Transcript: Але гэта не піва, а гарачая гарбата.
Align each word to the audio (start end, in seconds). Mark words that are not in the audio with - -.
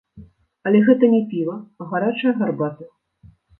Але 0.69 0.79
гэта 0.87 1.09
не 1.13 1.19
піва, 1.35 1.59
а 1.83 1.89
гарачая 1.93 2.35
гарбата. 2.43 2.91